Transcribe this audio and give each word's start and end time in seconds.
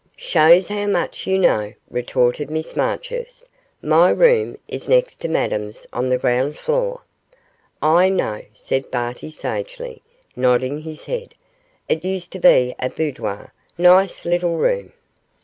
'Shows 0.17 0.69
how 0.69 0.87
much 0.87 1.27
you 1.27 1.37
know,' 1.37 1.73
retorted 1.91 2.49
Miss 2.49 2.75
Marchurst. 2.75 3.47
'My 3.83 4.09
room 4.09 4.57
is 4.67 4.89
next 4.89 5.17
to 5.17 5.27
Madame's 5.27 5.85
on 5.93 6.09
the 6.09 6.17
ground 6.17 6.57
floor.' 6.57 7.01
'I 7.83 8.09
know,' 8.09 8.41
said 8.51 8.89
Barty, 8.89 9.29
sagely, 9.29 10.01
nodding 10.35 10.81
his 10.81 11.05
head. 11.05 11.35
'It 11.87 12.03
used 12.03 12.31
to 12.31 12.39
be 12.39 12.73
a 12.79 12.89
boudoir 12.89 13.53
nice 13.77 14.25
little 14.25 14.57
room. 14.57 14.91